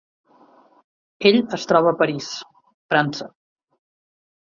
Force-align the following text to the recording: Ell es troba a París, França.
Ell 1.31 1.37
es 1.59 1.69
troba 1.73 1.93
a 1.93 1.99
París, 2.01 2.33
França. 2.95 3.33